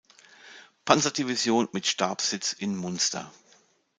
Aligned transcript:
Panzerdivision 0.83 1.69
mit 1.73 1.85
Stabssitz 1.85 2.53
in 2.53 2.75
Munster. 2.75 3.31